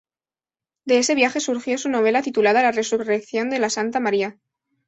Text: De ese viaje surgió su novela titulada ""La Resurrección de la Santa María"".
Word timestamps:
De 0.83 0.97
ese 0.97 1.13
viaje 1.13 1.39
surgió 1.39 1.77
su 1.77 1.87
novela 1.87 2.23
titulada 2.23 2.63
""La 2.63 2.71
Resurrección 2.71 3.51
de 3.51 3.59
la 3.59 3.69
Santa 3.69 3.99
María"". 3.99 4.39